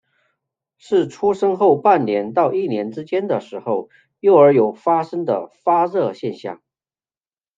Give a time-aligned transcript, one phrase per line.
[0.79, 3.87] 是出生后半年到一年之间的时候
[4.19, 6.59] 幼儿有发生的发热现象。